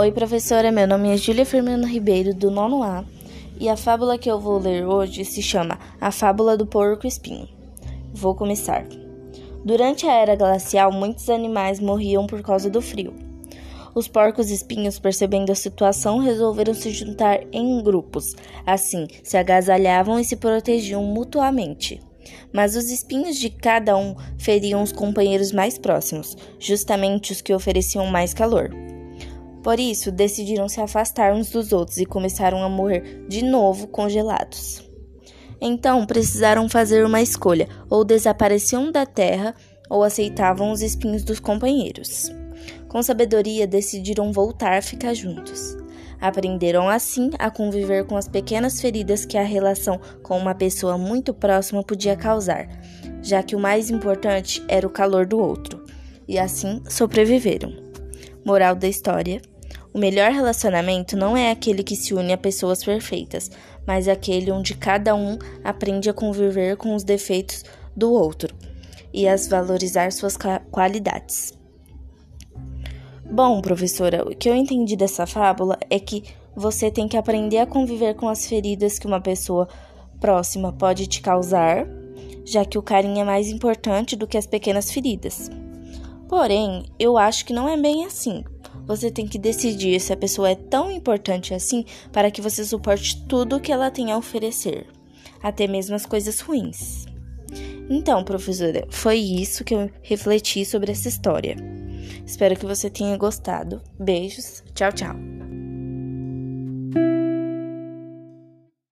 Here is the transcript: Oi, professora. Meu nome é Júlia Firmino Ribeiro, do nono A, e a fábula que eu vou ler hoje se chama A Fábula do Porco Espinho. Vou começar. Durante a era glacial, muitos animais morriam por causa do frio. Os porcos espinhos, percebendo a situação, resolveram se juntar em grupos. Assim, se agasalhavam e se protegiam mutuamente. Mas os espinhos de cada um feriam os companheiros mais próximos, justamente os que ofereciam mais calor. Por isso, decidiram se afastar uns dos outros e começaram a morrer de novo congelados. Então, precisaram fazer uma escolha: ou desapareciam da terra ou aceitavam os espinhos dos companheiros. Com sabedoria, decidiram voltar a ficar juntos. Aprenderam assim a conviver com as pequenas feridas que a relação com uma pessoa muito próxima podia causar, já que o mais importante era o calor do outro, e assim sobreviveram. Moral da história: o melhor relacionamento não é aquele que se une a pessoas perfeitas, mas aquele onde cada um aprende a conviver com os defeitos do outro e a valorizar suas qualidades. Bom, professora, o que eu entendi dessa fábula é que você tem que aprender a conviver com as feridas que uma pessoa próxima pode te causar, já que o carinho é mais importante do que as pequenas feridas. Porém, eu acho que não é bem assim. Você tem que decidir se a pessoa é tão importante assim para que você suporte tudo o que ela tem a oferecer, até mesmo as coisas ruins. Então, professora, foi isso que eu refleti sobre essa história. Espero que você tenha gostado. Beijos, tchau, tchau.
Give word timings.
Oi, 0.00 0.10
professora. 0.12 0.72
Meu 0.72 0.88
nome 0.88 1.12
é 1.12 1.16
Júlia 1.18 1.44
Firmino 1.44 1.86
Ribeiro, 1.86 2.32
do 2.32 2.50
nono 2.50 2.82
A, 2.82 3.04
e 3.60 3.68
a 3.68 3.76
fábula 3.76 4.16
que 4.16 4.30
eu 4.30 4.40
vou 4.40 4.56
ler 4.56 4.86
hoje 4.86 5.26
se 5.26 5.42
chama 5.42 5.78
A 6.00 6.10
Fábula 6.10 6.56
do 6.56 6.64
Porco 6.64 7.06
Espinho. 7.06 7.46
Vou 8.10 8.34
começar. 8.34 8.86
Durante 9.62 10.06
a 10.06 10.14
era 10.14 10.34
glacial, 10.34 10.90
muitos 10.90 11.28
animais 11.28 11.78
morriam 11.78 12.26
por 12.26 12.40
causa 12.40 12.70
do 12.70 12.80
frio. 12.80 13.12
Os 13.94 14.08
porcos 14.08 14.48
espinhos, 14.48 14.98
percebendo 14.98 15.52
a 15.52 15.54
situação, 15.54 16.16
resolveram 16.16 16.72
se 16.72 16.90
juntar 16.92 17.40
em 17.52 17.82
grupos. 17.82 18.34
Assim, 18.64 19.06
se 19.22 19.36
agasalhavam 19.36 20.18
e 20.18 20.24
se 20.24 20.36
protegiam 20.36 21.04
mutuamente. 21.04 22.00
Mas 22.54 22.74
os 22.74 22.90
espinhos 22.90 23.36
de 23.36 23.50
cada 23.50 23.98
um 23.98 24.16
feriam 24.38 24.82
os 24.82 24.92
companheiros 24.92 25.52
mais 25.52 25.76
próximos, 25.76 26.38
justamente 26.58 27.32
os 27.32 27.42
que 27.42 27.52
ofereciam 27.52 28.06
mais 28.06 28.32
calor. 28.32 28.70
Por 29.62 29.78
isso, 29.78 30.10
decidiram 30.10 30.68
se 30.68 30.80
afastar 30.80 31.34
uns 31.34 31.50
dos 31.50 31.72
outros 31.72 31.98
e 31.98 32.06
começaram 32.06 32.62
a 32.62 32.68
morrer 32.68 33.24
de 33.28 33.42
novo 33.42 33.86
congelados. 33.86 34.82
Então, 35.60 36.06
precisaram 36.06 36.68
fazer 36.68 37.04
uma 37.04 37.20
escolha: 37.20 37.68
ou 37.88 38.04
desapareciam 38.04 38.90
da 38.90 39.04
terra 39.04 39.54
ou 39.90 40.02
aceitavam 40.02 40.70
os 40.70 40.80
espinhos 40.80 41.24
dos 41.24 41.40
companheiros. 41.40 42.30
Com 42.88 43.02
sabedoria, 43.02 43.66
decidiram 43.66 44.32
voltar 44.32 44.78
a 44.78 44.82
ficar 44.82 45.12
juntos. 45.14 45.76
Aprenderam 46.20 46.88
assim 46.88 47.30
a 47.38 47.50
conviver 47.50 48.04
com 48.06 48.16
as 48.16 48.28
pequenas 48.28 48.80
feridas 48.80 49.24
que 49.24 49.38
a 49.38 49.42
relação 49.42 49.98
com 50.22 50.38
uma 50.38 50.54
pessoa 50.54 50.98
muito 50.98 51.32
próxima 51.32 51.82
podia 51.82 52.14
causar, 52.14 52.68
já 53.22 53.42
que 53.42 53.56
o 53.56 53.60
mais 53.60 53.90
importante 53.90 54.62
era 54.68 54.86
o 54.86 54.90
calor 54.90 55.26
do 55.26 55.38
outro, 55.38 55.82
e 56.28 56.38
assim 56.38 56.82
sobreviveram. 56.88 57.72
Moral 58.44 58.74
da 58.74 58.86
história: 58.86 59.40
o 59.92 59.98
melhor 59.98 60.30
relacionamento 60.30 61.16
não 61.16 61.36
é 61.36 61.50
aquele 61.50 61.82
que 61.82 61.96
se 61.96 62.14
une 62.14 62.32
a 62.32 62.38
pessoas 62.38 62.84
perfeitas, 62.84 63.50
mas 63.86 64.06
aquele 64.06 64.52
onde 64.52 64.74
cada 64.74 65.14
um 65.14 65.36
aprende 65.64 66.08
a 66.08 66.14
conviver 66.14 66.76
com 66.76 66.94
os 66.94 67.02
defeitos 67.02 67.64
do 67.96 68.12
outro 68.12 68.54
e 69.12 69.26
a 69.26 69.34
valorizar 69.48 70.12
suas 70.12 70.36
qualidades. 70.70 71.52
Bom, 73.28 73.60
professora, 73.60 74.28
o 74.28 74.34
que 74.34 74.48
eu 74.48 74.54
entendi 74.54 74.96
dessa 74.96 75.26
fábula 75.26 75.78
é 75.88 75.98
que 75.98 76.24
você 76.54 76.90
tem 76.90 77.08
que 77.08 77.16
aprender 77.16 77.58
a 77.58 77.66
conviver 77.66 78.14
com 78.14 78.28
as 78.28 78.46
feridas 78.46 78.98
que 78.98 79.06
uma 79.06 79.20
pessoa 79.20 79.68
próxima 80.20 80.72
pode 80.72 81.06
te 81.06 81.20
causar, 81.22 81.86
já 82.44 82.64
que 82.64 82.78
o 82.78 82.82
carinho 82.82 83.20
é 83.20 83.24
mais 83.24 83.48
importante 83.48 84.16
do 84.16 84.26
que 84.26 84.36
as 84.36 84.46
pequenas 84.46 84.90
feridas. 84.90 85.50
Porém, 86.28 86.84
eu 86.98 87.16
acho 87.16 87.44
que 87.44 87.52
não 87.52 87.68
é 87.68 87.76
bem 87.76 88.04
assim. 88.04 88.44
Você 88.90 89.08
tem 89.08 89.24
que 89.24 89.38
decidir 89.38 90.00
se 90.00 90.12
a 90.12 90.16
pessoa 90.16 90.50
é 90.50 90.56
tão 90.56 90.90
importante 90.90 91.54
assim 91.54 91.84
para 92.10 92.28
que 92.28 92.40
você 92.40 92.64
suporte 92.64 93.24
tudo 93.28 93.54
o 93.54 93.60
que 93.60 93.70
ela 93.70 93.88
tem 93.88 94.10
a 94.10 94.16
oferecer, 94.16 94.84
até 95.40 95.68
mesmo 95.68 95.94
as 95.94 96.04
coisas 96.04 96.40
ruins. 96.40 97.06
Então, 97.88 98.24
professora, 98.24 98.84
foi 98.90 99.18
isso 99.18 99.62
que 99.62 99.74
eu 99.74 99.88
refleti 100.02 100.64
sobre 100.64 100.90
essa 100.90 101.08
história. 101.08 101.54
Espero 102.26 102.56
que 102.56 102.66
você 102.66 102.90
tenha 102.90 103.16
gostado. 103.16 103.80
Beijos, 103.96 104.64
tchau, 104.74 104.90
tchau. 104.90 105.39